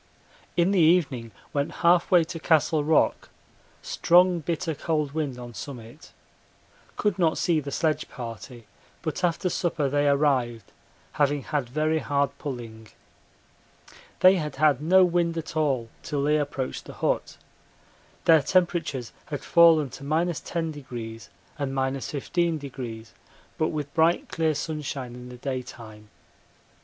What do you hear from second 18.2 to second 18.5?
Their